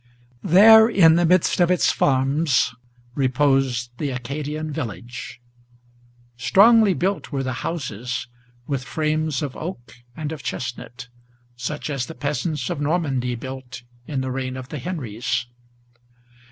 There, 0.41 0.89
in 0.89 1.15
the 1.15 1.27
midst 1.27 1.59
of 1.59 1.69
its 1.69 1.91
farms, 1.91 2.73
reposed 3.13 3.91
the 3.99 4.09
Acadian 4.09 4.71
village. 4.71 5.39
Strongly 6.37 6.95
built 6.95 7.31
were 7.31 7.43
the 7.43 7.53
houses, 7.61 8.25
with 8.65 8.83
frames 8.83 9.43
of 9.43 9.55
oak 9.55 9.97
and 10.17 10.31
of 10.31 10.41
chestnut, 10.41 11.07
Such 11.55 11.87
as 11.91 12.07
the 12.07 12.15
peasants 12.15 12.71
of 12.71 12.81
Normandy 12.81 13.35
built 13.35 13.83
in 14.07 14.21
the 14.21 14.31
reign 14.31 14.57
of 14.57 14.69
the 14.69 14.79
Henries. 14.79 15.45